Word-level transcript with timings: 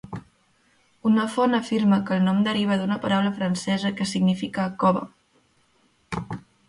Una 1.09 1.25
font 1.33 1.51
afirma 1.57 1.99
que 2.07 2.17
el 2.17 2.25
nom 2.29 2.39
deriva 2.47 2.77
d'una 2.81 2.97
paraula 3.05 3.35
francesa 3.37 3.95
que 4.01 4.09
significa 4.15 4.67
"cova". 4.85 5.05